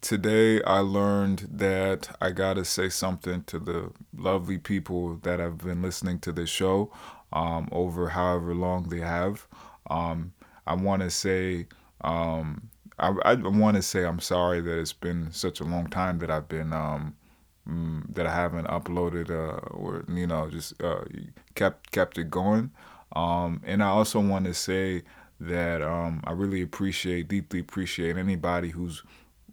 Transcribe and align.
today 0.00 0.62
I 0.62 0.78
learned 0.80 1.48
that 1.52 2.16
I 2.20 2.30
gotta 2.30 2.64
say 2.64 2.88
something 2.88 3.44
to 3.44 3.58
the 3.58 3.90
lovely 4.16 4.58
people 4.58 5.16
that 5.22 5.40
have 5.40 5.58
been 5.58 5.82
listening 5.82 6.18
to 6.20 6.32
this 6.32 6.50
show 6.50 6.92
um, 7.32 7.68
over 7.72 8.10
however 8.10 8.54
long 8.54 8.88
they 8.88 9.00
have. 9.00 9.46
Um, 9.90 10.32
I 10.66 10.74
want 10.74 11.02
to 11.02 11.10
say, 11.10 11.66
um, 12.02 12.68
I, 12.98 13.08
I 13.24 13.34
want 13.34 13.76
to 13.76 13.82
say 13.82 14.04
I'm 14.04 14.20
sorry 14.20 14.60
that 14.60 14.78
it's 14.78 14.92
been 14.92 15.32
such 15.32 15.60
a 15.60 15.64
long 15.64 15.88
time 15.88 16.18
that 16.18 16.30
I've 16.30 16.48
been 16.48 16.72
um, 16.72 17.14
mm, 17.68 18.02
that 18.14 18.26
I 18.26 18.34
haven't 18.34 18.68
uploaded 18.68 19.30
uh, 19.30 19.58
or 19.68 20.04
you 20.08 20.26
know 20.26 20.48
just 20.50 20.80
uh, 20.82 21.04
kept 21.54 21.90
kept 21.90 22.18
it 22.18 22.30
going. 22.30 22.70
Um, 23.16 23.62
and 23.64 23.82
I 23.82 23.88
also 23.88 24.20
want 24.20 24.44
to 24.44 24.54
say 24.54 25.02
that 25.40 25.82
um, 25.82 26.22
I 26.24 26.32
really 26.32 26.62
appreciate, 26.62 27.28
deeply 27.28 27.60
appreciate 27.60 28.16
anybody 28.16 28.70
who's 28.70 29.02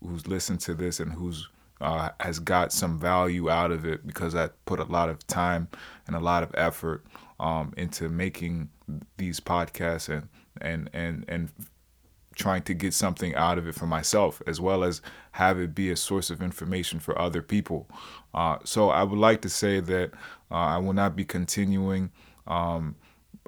who's 0.05 0.27
listened 0.27 0.59
to 0.61 0.73
this 0.73 0.99
and 0.99 1.13
who's 1.13 1.47
uh, 1.81 2.09
has 2.19 2.39
got 2.39 2.71
some 2.71 2.97
value 2.97 3.49
out 3.49 3.71
of 3.71 3.85
it 3.85 4.07
because 4.07 4.33
I 4.33 4.49
put 4.65 4.79
a 4.79 4.85
lot 4.85 5.09
of 5.09 5.25
time 5.27 5.67
and 6.07 6.15
a 6.15 6.19
lot 6.19 6.41
of 6.41 6.51
effort 6.55 7.05
um, 7.39 7.73
into 7.75 8.07
making 8.09 8.69
these 9.17 9.39
podcasts 9.39 10.09
and 10.09 10.29
and 10.61 10.89
and 10.93 11.25
and 11.27 11.49
trying 12.35 12.61
to 12.61 12.73
get 12.73 12.93
something 12.93 13.33
out 13.35 13.57
of 13.57 13.67
it 13.67 13.75
for 13.75 13.87
myself 13.87 14.41
as 14.45 14.59
well 14.59 14.83
as 14.83 15.01
have 15.31 15.57
it 15.59 15.73
be 15.73 15.89
a 15.89 15.95
source 15.95 16.29
of 16.29 16.41
information 16.41 16.99
for 16.99 17.17
other 17.19 17.41
people. 17.41 17.87
Uh, 18.33 18.57
so 18.65 18.89
I 18.89 19.03
would 19.03 19.19
like 19.19 19.41
to 19.41 19.49
say 19.49 19.79
that 19.79 20.11
uh, 20.51 20.55
I 20.55 20.77
will 20.77 20.93
not 20.93 21.15
be 21.15 21.23
continuing 21.23 22.11
um, 22.45 22.95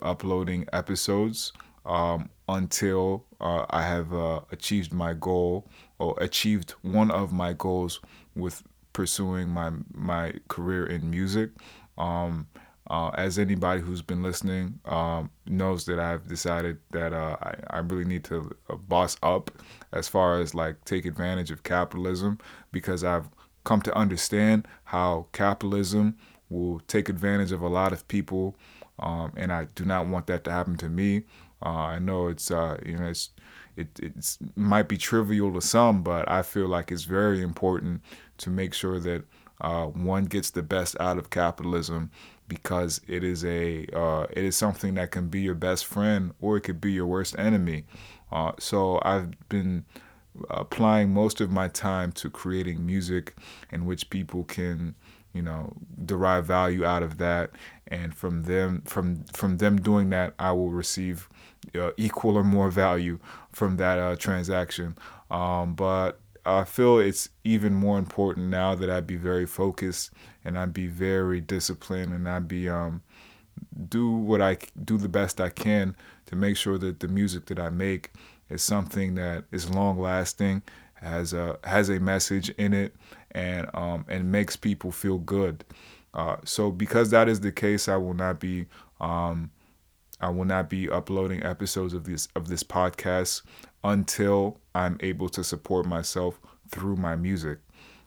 uploading 0.01 0.67
episodes 0.71 1.51
um, 1.85 2.29
until 2.47 3.25
uh, 3.41 3.65
I 3.69 3.83
have 3.83 4.13
uh, 4.13 4.41
achieved 4.51 4.93
my 4.93 5.13
goal 5.13 5.67
or 5.99 6.15
achieved 6.19 6.71
one 6.81 7.11
of 7.11 7.31
my 7.31 7.53
goals 7.53 7.99
with 8.35 8.63
pursuing 8.93 9.49
my 9.49 9.71
my 9.93 10.33
career 10.47 10.85
in 10.85 11.09
music. 11.09 11.51
Um, 11.97 12.47
uh, 12.89 13.09
as 13.15 13.37
anybody 13.37 13.81
who's 13.81 14.01
been 14.01 14.23
listening 14.23 14.79
um, 14.85 15.29
knows 15.45 15.85
that 15.85 15.99
I've 15.99 16.27
decided 16.27 16.77
that 16.91 17.11
uh, 17.13 17.35
I, 17.41 17.55
I 17.69 17.77
really 17.79 18.05
need 18.05 18.23
to 18.25 18.55
uh, 18.69 18.75
boss 18.75 19.17
up 19.21 19.51
as 19.91 20.07
far 20.07 20.39
as 20.39 20.55
like 20.55 20.83
take 20.85 21.05
advantage 21.05 21.51
of 21.51 21.63
capitalism 21.63 22.39
because 22.71 23.03
I've 23.03 23.27
come 23.65 23.81
to 23.81 23.93
understand 23.93 24.67
how 24.85 25.27
capitalism 25.33 26.15
will 26.49 26.79
take 26.87 27.09
advantage 27.09 27.51
of 27.51 27.61
a 27.61 27.67
lot 27.67 27.91
of 27.91 28.07
people 28.07 28.55
um, 28.99 29.33
and 29.35 29.51
I 29.51 29.65
do 29.75 29.85
not 29.85 30.07
want 30.07 30.27
that 30.27 30.43
to 30.45 30.51
happen 30.51 30.77
to 30.77 30.89
me. 30.89 31.23
Uh, 31.63 31.69
I 31.69 31.99
know 31.99 32.27
it's 32.27 32.51
uh, 32.51 32.77
you 32.85 32.97
know 32.97 33.07
it's 33.07 33.29
it 33.75 33.87
it's, 34.01 34.37
might 34.55 34.87
be 34.87 34.97
trivial 34.97 35.53
to 35.53 35.61
some, 35.61 36.03
but 36.03 36.29
I 36.29 36.41
feel 36.41 36.67
like 36.67 36.91
it's 36.91 37.03
very 37.03 37.41
important 37.41 38.01
to 38.39 38.49
make 38.49 38.73
sure 38.73 38.99
that 38.99 39.23
uh, 39.61 39.85
one 39.85 40.25
gets 40.25 40.51
the 40.51 40.61
best 40.63 40.95
out 40.99 41.17
of 41.17 41.29
capitalism 41.29 42.11
because 42.47 43.01
it 43.07 43.23
is 43.23 43.43
a 43.45 43.85
uh, 43.93 44.27
it 44.31 44.43
is 44.43 44.55
something 44.55 44.93
that 44.95 45.11
can 45.11 45.27
be 45.27 45.41
your 45.41 45.55
best 45.55 45.85
friend 45.85 46.33
or 46.39 46.57
it 46.57 46.61
could 46.61 46.81
be 46.81 46.91
your 46.91 47.07
worst 47.07 47.37
enemy. 47.37 47.85
Uh, 48.31 48.51
so 48.59 48.99
I've 49.03 49.31
been 49.49 49.85
applying 50.49 51.13
most 51.13 51.41
of 51.41 51.51
my 51.51 51.67
time 51.67 52.11
to 52.13 52.29
creating 52.29 52.85
music 52.85 53.35
in 53.71 53.85
which 53.85 54.09
people 54.09 54.43
can 54.43 54.95
you 55.33 55.41
know 55.41 55.73
derive 56.03 56.45
value 56.45 56.85
out 56.85 57.03
of 57.03 57.17
that. 57.17 57.51
And 57.87 58.13
from 58.13 58.43
them 58.43 58.81
from 58.85 59.23
from 59.33 59.57
them 59.57 59.77
doing 59.77 60.09
that 60.09 60.33
i 60.39 60.51
will 60.51 60.71
receive 60.71 61.29
uh, 61.75 61.91
equal 61.97 62.37
or 62.37 62.43
more 62.43 62.69
value 62.69 63.19
from 63.51 63.77
that 63.77 63.99
uh, 63.99 64.15
transaction. 64.15 64.97
Um, 65.29 65.73
but 65.75 66.19
i 66.45 66.63
feel 66.63 66.97
it's 66.99 67.29
even 67.43 67.73
more 67.73 67.97
important 67.99 68.47
now 68.47 68.73
that 68.73 68.89
i 68.89 69.01
be 69.01 69.17
very 69.17 69.45
focused 69.45 70.11
and 70.45 70.57
i 70.57 70.65
be 70.65 70.87
very 70.87 71.41
disciplined 71.41 72.13
and 72.13 72.27
i 72.27 72.39
be 72.39 72.69
um, 72.69 73.01
do 73.89 74.09
what 74.09 74.41
i 74.41 74.57
do 74.85 74.97
the 74.97 75.09
best 75.09 75.41
i 75.41 75.49
can 75.49 75.95
to 76.25 76.35
make 76.35 76.55
sure 76.55 76.77
that 76.77 77.01
the 77.01 77.07
music 77.09 77.47
that 77.47 77.59
i 77.59 77.69
make 77.69 78.11
is 78.49 78.61
something 78.61 79.15
that 79.15 79.45
is 79.51 79.69
long 79.69 79.99
lasting 79.99 80.63
has 80.95 81.33
a 81.33 81.57
has 81.63 81.89
a 81.89 81.99
message 81.99 82.49
in 82.51 82.73
it 82.73 82.95
and 83.31 83.69
um, 83.73 84.05
and 84.07 84.31
makes 84.31 84.55
people 84.55 84.91
feel 84.91 85.17
good. 85.19 85.63
Uh, 86.13 86.37
so 86.43 86.71
because 86.71 87.11
that 87.11 87.29
is 87.29 87.41
the 87.41 87.51
case, 87.51 87.87
I 87.87 87.97
will 87.97 88.13
not 88.13 88.39
be 88.39 88.65
um, 88.99 89.51
I 90.19 90.29
will 90.29 90.45
not 90.45 90.69
be 90.69 90.89
uploading 90.89 91.43
episodes 91.43 91.93
of 91.93 92.05
this 92.05 92.27
of 92.35 92.47
this 92.47 92.63
podcast 92.63 93.43
until 93.83 94.59
I'm 94.73 94.97
able 95.01 95.29
to 95.29 95.43
support 95.43 95.85
myself 95.85 96.39
through 96.69 96.97
my 96.97 97.15
music. 97.15 97.59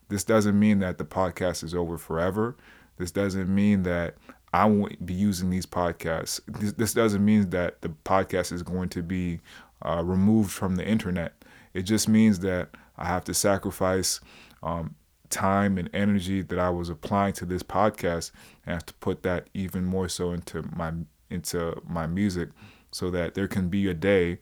This 0.09 0.25
doesn't 0.25 0.59
mean 0.59 0.81
that 0.81 0.99
the 0.99 1.05
podcast 1.05 1.63
is 1.63 1.75
over 1.75 1.97
forever. 1.97 2.57
This 2.99 3.13
doesn't 3.13 3.49
mean 3.49 3.85
that 3.85 4.17
I 4.53 4.65
won't 4.65 5.07
be 5.07 5.15
using 5.15 5.51
these 5.51 5.67
podcasts. 5.67 6.41
This, 6.49 6.73
this 6.73 6.93
doesn't 6.93 7.25
mean 7.25 7.51
that 7.51 7.81
the 7.83 7.91
podcast 8.05 8.53
is 8.53 8.65
going 8.65 8.89
to 8.91 9.03
be 9.03 9.39
uh, 9.83 10.03
removed 10.05 10.51
from 10.51 10.77
the 10.77 10.87
internet. 10.87 11.45
It 11.75 11.83
just 11.83 12.09
means 12.09 12.41
that 12.41 12.71
I 12.97 13.07
have 13.07 13.25
to 13.25 13.35
sacrifice 13.35 14.21
um, 14.63 14.95
time 15.31 15.79
and 15.79 15.89
energy 15.95 16.43
that 16.43 16.59
I 16.59 16.71
was 16.71 16.89
applying 16.89 17.33
to 17.35 17.47
this 17.47 17.63
podcast 17.63 18.33
and 18.67 18.75
have 18.75 18.87
to 18.87 18.95
put 18.95 19.23
that 19.23 19.49
even 19.55 19.85
more 19.85 20.09
so 20.09 20.33
into 20.33 20.63
my 20.75 20.93
into 21.31 21.81
my 21.89 22.07
music 22.09 22.49
so 22.91 23.11
that 23.13 23.35
there 23.35 23.47
can 23.47 23.69
be 23.69 23.89
a 23.89 23.95
day 23.95 24.39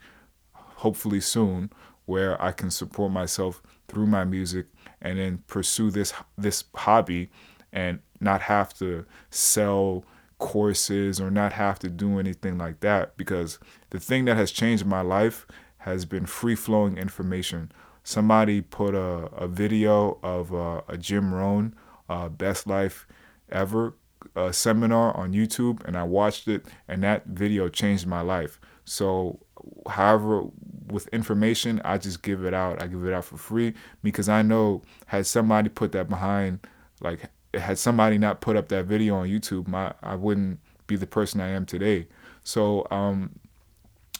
hopefully 0.52 1.20
soon 1.20 1.70
where 2.06 2.40
I 2.42 2.52
can 2.52 2.70
support 2.70 3.12
myself 3.12 3.62
through 3.86 4.06
my 4.06 4.24
music 4.24 4.66
and 5.02 5.18
then 5.18 5.44
pursue 5.46 5.90
this 5.90 6.14
this 6.38 6.64
hobby 6.74 7.30
and 7.72 8.00
not 8.20 8.40
have 8.42 8.72
to 8.78 9.04
sell 9.30 10.04
courses 10.38 11.20
or 11.20 11.30
not 11.30 11.52
have 11.52 11.78
to 11.78 11.88
do 11.88 12.18
anything 12.18 12.58
like 12.58 12.80
that 12.80 13.16
because 13.16 13.58
the 13.90 14.00
thing 14.00 14.24
that 14.24 14.36
has 14.36 14.50
changed 14.50 14.86
my 14.86 15.00
life 15.00 15.46
has 15.78 16.04
been 16.04 16.26
free 16.26 16.54
flowing 16.54 16.96
information 16.96 17.70
somebody 18.08 18.62
put 18.62 18.94
a, 18.94 19.28
a 19.36 19.46
video 19.46 20.18
of 20.22 20.54
uh, 20.54 20.80
a 20.88 20.96
Jim 20.96 21.34
Rohn 21.34 21.74
uh, 22.08 22.28
best 22.30 22.66
life 22.66 23.06
ever 23.50 23.94
uh, 24.34 24.50
seminar 24.50 25.14
on 25.14 25.32
YouTube, 25.34 25.84
and 25.84 25.96
I 25.96 26.04
watched 26.04 26.48
it, 26.48 26.66
and 26.88 27.02
that 27.02 27.26
video 27.26 27.68
changed 27.68 28.06
my 28.06 28.22
life. 28.22 28.58
So, 28.86 29.40
however, 29.88 30.44
with 30.86 31.06
information, 31.08 31.82
I 31.84 31.98
just 31.98 32.22
give 32.22 32.44
it 32.44 32.54
out. 32.54 32.82
I 32.82 32.86
give 32.86 33.04
it 33.04 33.12
out 33.12 33.26
for 33.26 33.36
free 33.36 33.74
because 34.02 34.28
I 34.28 34.40
know 34.40 34.82
had 35.06 35.26
somebody 35.26 35.68
put 35.68 35.92
that 35.92 36.08
behind, 36.08 36.60
like 37.02 37.28
had 37.54 37.78
somebody 37.78 38.18
not 38.18 38.40
put 38.40 38.56
up 38.56 38.68
that 38.68 38.86
video 38.86 39.16
on 39.16 39.28
YouTube, 39.28 39.68
my 39.68 39.92
I 40.02 40.14
wouldn't 40.14 40.60
be 40.86 40.96
the 40.96 41.06
person 41.06 41.40
I 41.40 41.48
am 41.48 41.66
today. 41.66 42.06
So, 42.44 42.86
um, 42.90 43.38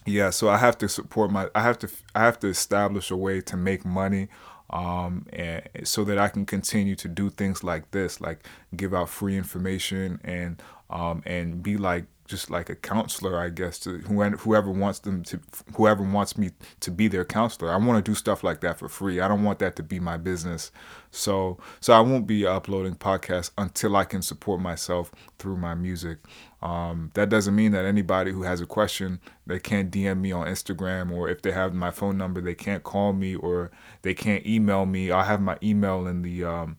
yeah 0.06 0.31
so 0.31 0.49
i 0.49 0.56
have 0.56 0.78
to 0.78 0.89
support 0.89 1.31
my 1.31 1.50
i 1.55 1.61
have 1.61 1.78
to 1.78 1.87
i 2.15 2.21
have 2.21 2.38
to 2.38 2.47
establish 2.47 3.11
a 3.11 3.17
way 3.17 3.43
to 3.43 3.59
make 3.59 3.84
money 3.84 4.27
um, 4.71 5.27
and 5.33 5.62
so 5.84 6.05
that 6.05 6.19
I 6.19 6.28
can 6.28 6.44
continue 6.44 6.94
to 6.97 7.09
do 7.09 7.31
things 7.31 7.65
like 7.65 7.91
this, 7.91 8.21
like 8.21 8.47
give 8.77 8.93
out 8.93 9.09
free 9.09 9.37
information 9.37 10.21
and 10.22 10.62
um, 10.91 11.22
and 11.25 11.62
be 11.62 11.77
like 11.77 12.05
just 12.28 12.50
like 12.50 12.69
a 12.69 12.77
counselor, 12.77 13.41
I 13.41 13.49
guess, 13.49 13.78
to 13.81 13.99
whoever 13.99 14.71
wants 14.71 15.00
them 15.00 15.22
to, 15.25 15.41
whoever 15.75 16.03
wants 16.03 16.37
me 16.37 16.50
to 16.81 16.91
be 16.91 17.09
their 17.09 17.25
counselor. 17.25 17.72
I 17.72 17.77
want 17.78 18.05
to 18.05 18.11
do 18.11 18.15
stuff 18.15 18.44
like 18.44 18.61
that 18.61 18.78
for 18.78 18.89
free. 18.89 19.19
I 19.19 19.27
don't 19.27 19.43
want 19.43 19.59
that 19.61 19.75
to 19.77 19.83
be 19.83 19.99
my 19.99 20.19
business. 20.19 20.71
So, 21.11 21.59
so 21.81 21.94
I 21.94 22.00
won't 22.00 22.27
be 22.27 22.47
uploading 22.47 22.97
podcasts 22.97 23.50
until 23.56 23.97
I 23.97 24.05
can 24.05 24.21
support 24.21 24.61
myself 24.61 25.11
through 25.38 25.56
my 25.56 25.75
music. 25.75 26.19
Um, 26.61 27.11
that 27.15 27.31
doesn't 27.31 27.56
mean 27.56 27.72
that 27.72 27.87
anybody 27.87 28.31
who 28.31 28.43
has 28.43 28.61
a 28.61 28.67
question, 28.67 29.21
they 29.47 29.59
can't 29.59 29.91
DM 29.91 30.21
me 30.21 30.31
on 30.31 30.47
Instagram, 30.47 31.11
or 31.11 31.31
if 31.31 31.41
they 31.41 31.53
have 31.53 31.72
my 31.72 31.91
phone 31.91 32.19
number, 32.19 32.43
they 32.43 32.55
can't 32.55 32.83
call 32.83 33.15
me, 33.15 33.37
or 33.37 33.71
they 34.03 34.12
can't 34.12 34.47
email 34.47 34.84
me. 34.84 35.11
I 35.11 35.25
have 35.25 35.41
my 35.41 35.56
email 35.62 36.06
in 36.06 36.20
the, 36.20 36.44
um, 36.44 36.76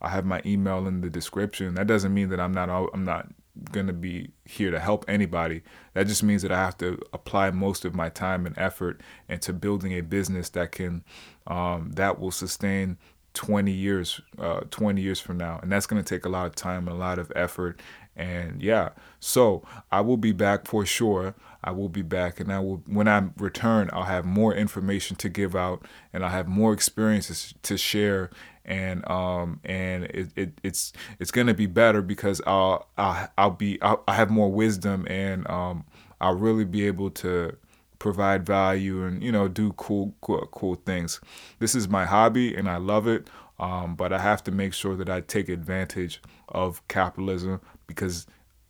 I 0.00 0.10
have 0.10 0.24
my 0.24 0.40
email 0.46 0.86
in 0.86 1.00
the 1.00 1.10
description. 1.10 1.74
That 1.74 1.88
doesn't 1.88 2.14
mean 2.14 2.28
that 2.28 2.38
I'm 2.38 2.52
not, 2.52 2.68
I'm 2.70 3.04
not 3.04 3.28
going 3.70 3.86
to 3.86 3.92
be 3.92 4.30
here 4.44 4.70
to 4.70 4.80
help 4.80 5.04
anybody. 5.08 5.62
That 5.94 6.06
just 6.06 6.22
means 6.22 6.42
that 6.42 6.52
I 6.52 6.56
have 6.56 6.78
to 6.78 6.98
apply 7.12 7.50
most 7.50 7.84
of 7.84 7.94
my 7.94 8.08
time 8.08 8.46
and 8.46 8.56
effort 8.58 9.00
into 9.28 9.52
building 9.52 9.92
a 9.92 10.00
business 10.00 10.48
that 10.50 10.72
can 10.72 11.04
um, 11.46 11.92
that 11.92 12.18
will 12.18 12.30
sustain 12.30 12.98
20 13.34 13.72
years 13.72 14.20
uh, 14.38 14.60
20 14.70 15.00
years 15.00 15.18
from 15.18 15.38
now 15.38 15.58
and 15.62 15.72
that's 15.72 15.86
going 15.86 16.02
to 16.02 16.06
take 16.06 16.26
a 16.26 16.28
lot 16.28 16.46
of 16.46 16.54
time 16.54 16.86
and 16.86 16.94
a 16.94 17.00
lot 17.00 17.18
of 17.18 17.32
effort 17.34 17.80
and 18.16 18.62
yeah 18.62 18.90
so 19.20 19.62
i 19.90 20.00
will 20.00 20.16
be 20.16 20.32
back 20.32 20.66
for 20.66 20.84
sure 20.84 21.34
i 21.64 21.70
will 21.70 21.88
be 21.88 22.02
back 22.02 22.40
and 22.40 22.52
i 22.52 22.58
will 22.58 22.82
when 22.86 23.08
i 23.08 23.22
return 23.38 23.88
i'll 23.92 24.02
have 24.04 24.24
more 24.24 24.54
information 24.54 25.16
to 25.16 25.28
give 25.28 25.56
out 25.56 25.86
and 26.12 26.24
i'll 26.24 26.30
have 26.30 26.46
more 26.48 26.72
experiences 26.72 27.54
to 27.62 27.76
share 27.78 28.30
and 28.64 29.08
um 29.10 29.60
and 29.64 30.04
it, 30.04 30.28
it 30.36 30.60
it's 30.62 30.92
it's 31.18 31.30
gonna 31.30 31.54
be 31.54 31.66
better 31.66 32.02
because 32.02 32.40
I'll 32.46 32.88
I'll, 32.96 33.28
I'll 33.36 33.50
be 33.50 33.80
I'll, 33.82 34.02
I 34.06 34.14
have 34.14 34.30
more 34.30 34.50
wisdom 34.50 35.06
and 35.08 35.48
um 35.50 35.84
I'll 36.20 36.36
really 36.36 36.64
be 36.64 36.86
able 36.86 37.10
to 37.10 37.56
provide 37.98 38.44
value 38.46 39.04
and 39.04 39.22
you 39.22 39.32
know 39.32 39.48
do 39.48 39.72
cool 39.74 40.14
cool, 40.20 40.48
cool 40.52 40.76
things. 40.76 41.20
This 41.58 41.74
is 41.74 41.88
my 41.88 42.04
hobby 42.04 42.54
and 42.54 42.68
I 42.68 42.76
love 42.76 43.06
it. 43.06 43.28
Um, 43.58 43.94
but 43.94 44.12
I 44.12 44.18
have 44.18 44.42
to 44.44 44.50
make 44.50 44.74
sure 44.74 44.96
that 44.96 45.08
I 45.08 45.20
take 45.20 45.48
advantage 45.48 46.20
of 46.48 46.86
capitalism 46.88 47.60
because 47.94 48.26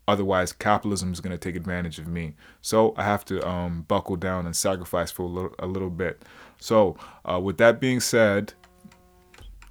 otherwise 0.08 0.52
capitalism 0.52 1.12
is 1.12 1.20
going 1.20 1.36
to 1.36 1.38
take 1.38 1.56
advantage 1.56 1.98
of 1.98 2.06
me. 2.06 2.34
So 2.60 2.94
I 2.96 3.04
have 3.04 3.24
to 3.26 3.46
um, 3.46 3.82
buckle 3.82 4.16
down 4.16 4.46
and 4.46 4.54
sacrifice 4.54 5.10
for 5.10 5.22
a 5.22 5.26
little, 5.26 5.54
a 5.58 5.66
little 5.66 5.90
bit. 5.90 6.22
So 6.58 6.96
uh, 7.24 7.40
with 7.40 7.58
that 7.58 7.80
being 7.80 8.00
said, 8.00 8.54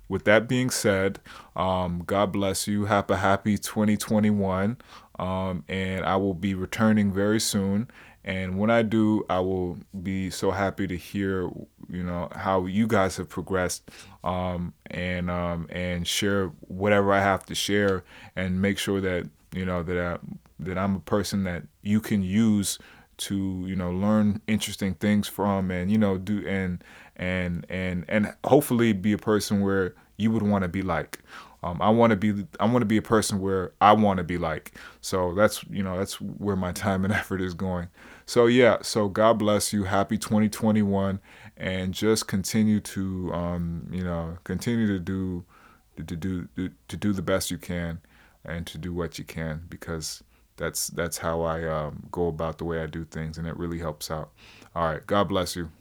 with 0.08 0.26
that 0.26 0.48
being 0.48 0.70
said, 0.70 1.20
um, 1.56 2.04
God 2.06 2.32
bless 2.32 2.68
you. 2.68 2.86
Have 2.86 3.10
a 3.10 3.18
happy 3.18 3.58
2021. 3.58 4.78
Um, 5.20 5.64
and 5.70 6.04
I 6.04 6.16
will 6.16 6.34
be 6.34 6.54
returning 6.54 7.14
very 7.14 7.40
soon. 7.40 7.90
And 8.24 8.60
when 8.60 8.70
I 8.70 8.84
do, 8.84 9.26
I 9.30 9.40
will 9.40 9.78
be 10.04 10.30
so 10.30 10.52
happy 10.52 10.86
to 10.86 10.96
hear, 10.96 11.50
you 11.90 12.04
know, 12.04 12.28
how 12.34 12.66
you 12.66 12.88
guys 12.88 13.18
have 13.18 13.30
progressed, 13.30 13.90
um, 14.24 14.74
and 14.88 15.32
um, 15.32 15.68
and 15.72 16.08
share 16.08 16.48
whatever 16.68 17.14
I 17.14 17.22
have 17.22 17.46
to 17.48 17.56
share, 17.56 18.04
and 18.36 18.62
make 18.62 18.78
sure 18.78 19.02
that 19.02 19.28
you 19.54 19.66
know 19.66 19.84
that 19.84 19.98
I, 19.98 20.18
that 20.60 20.78
I'm 20.78 20.96
a 20.96 21.00
person 21.00 21.44
that 21.44 21.64
you 21.82 22.00
can 22.00 22.22
use 22.22 22.80
to 23.18 23.66
you 23.68 23.76
know 23.76 23.92
learn 23.92 24.42
interesting 24.48 24.96
things 24.96 25.28
from, 25.28 25.72
and 25.72 25.92
you 25.92 25.98
know 25.98 26.18
do 26.18 26.46
and 26.48 26.84
and 27.16 27.66
and 27.70 28.06
and 28.08 28.34
hopefully 28.46 28.94
be 28.94 29.14
a 29.14 29.18
person 29.18 29.62
where 29.62 29.96
you 30.18 30.32
would 30.32 30.44
want 30.44 30.64
to 30.64 30.68
be 30.68 30.82
like. 30.82 31.20
Um, 31.64 31.80
I 31.80 31.90
want 31.90 32.10
to 32.10 32.16
be 32.16 32.48
I 32.60 32.66
want 32.66 32.80
to 32.80 32.88
be 32.88 32.98
a 32.98 33.04
person 33.04 33.40
where 33.40 33.74
I 33.80 33.94
want 33.94 34.18
to 34.18 34.24
be 34.24 34.38
like. 34.38 34.74
So 35.02 35.34
that's 35.36 35.64
you 35.70 35.84
know 35.84 35.98
that's 35.98 36.20
where 36.20 36.56
my 36.56 36.72
time 36.72 37.06
and 37.06 37.14
effort 37.14 37.42
is 37.42 37.54
going. 37.54 37.90
So 38.26 38.46
yeah, 38.48 38.78
so 38.82 39.10
God 39.10 39.38
bless 39.38 39.74
you. 39.74 39.84
Happy 39.84 40.18
2021, 40.18 41.20
and 41.58 41.94
just 41.94 42.28
continue 42.28 42.80
to 42.80 43.32
um, 43.34 43.88
you 43.92 44.04
know 44.04 44.38
continue 44.44 44.88
to 44.88 45.00
do 45.00 45.46
to 45.98 46.16
do 46.16 46.48
to 46.88 46.98
do 46.98 47.14
the 47.14 47.22
best 47.22 47.52
you 47.52 47.58
can, 47.58 48.00
and 48.46 48.66
to 48.68 48.78
do 48.78 48.94
what 48.94 49.20
you 49.20 49.26
can 49.26 49.64
because 49.70 50.24
that's 50.58 50.88
that's 50.88 51.18
how 51.20 51.42
I 51.42 51.64
um, 51.64 52.08
go 52.12 52.28
about 52.28 52.58
the 52.58 52.66
way 52.66 52.82
I 52.82 52.86
do 52.86 53.04
things, 53.06 53.38
and 53.38 53.48
it 53.48 53.58
really 53.58 53.80
helps 53.80 54.12
out. 54.12 54.32
All 54.76 54.86
right, 54.86 55.06
God 55.06 55.28
bless 55.30 55.56
you. 55.56 55.72